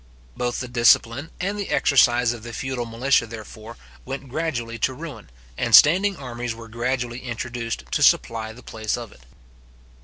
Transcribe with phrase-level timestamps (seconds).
[0.35, 5.29] Both the discipline and the exercise of the feudal militia, therefore, went gradually to ruin,
[5.59, 9.21] and standing armies were gradually introduced to supply the place of it.